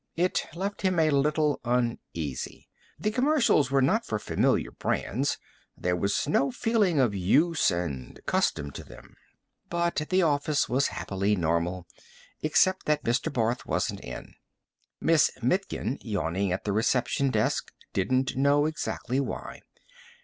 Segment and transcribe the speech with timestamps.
[0.15, 2.67] It left him a little uneasy.
[2.97, 5.37] The commercials were not for familiar brands;
[5.77, 9.15] there was no feeling of use and custom to them.
[9.69, 11.85] But the office was happily normal
[12.41, 13.31] except that Mr.
[13.31, 14.33] Barth wasn't in.
[14.99, 19.61] Miss Mitkin, yawning at the reception desk, didn't know exactly why.